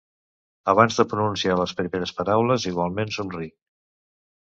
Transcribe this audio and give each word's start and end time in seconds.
Abans 0.71 0.95
de 1.01 1.03
pronunciar 1.11 1.57
les 1.59 1.73
primeres 1.81 2.13
paraules 2.21 2.65
igualment 2.71 3.13
somric. 3.19 3.55